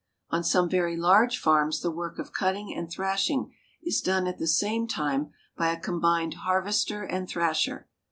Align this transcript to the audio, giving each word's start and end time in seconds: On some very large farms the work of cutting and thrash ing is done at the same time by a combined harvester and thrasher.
On 0.31 0.43
some 0.43 0.67
very 0.67 0.97
large 0.97 1.37
farms 1.37 1.81
the 1.81 1.91
work 1.91 2.17
of 2.17 2.33
cutting 2.33 2.73
and 2.75 2.89
thrash 2.89 3.29
ing 3.29 3.53
is 3.83 4.01
done 4.01 4.25
at 4.25 4.39
the 4.39 4.47
same 4.47 4.87
time 4.87 5.31
by 5.55 5.67
a 5.69 5.79
combined 5.79 6.33
harvester 6.41 7.03
and 7.03 7.29
thrasher. 7.29 7.87